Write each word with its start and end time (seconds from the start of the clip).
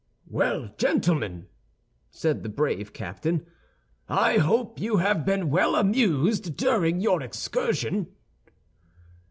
"Well, 0.25 0.73
gentlemen," 0.79 1.45
said 2.09 2.41
the 2.41 2.49
brave 2.49 2.91
captain, 2.91 3.45
"I 4.09 4.37
hope 4.39 4.79
you 4.79 4.97
have 4.97 5.27
been 5.27 5.51
well 5.51 5.75
amused 5.75 6.57
during 6.57 7.01
your 7.01 7.21
excursion." 7.21 8.07